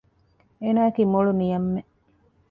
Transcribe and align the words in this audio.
އޭނާ 0.61 0.79
އަކީ 0.85 1.03
މޮޅު 1.11 1.31
ނިޔަންމެއް 1.39 1.91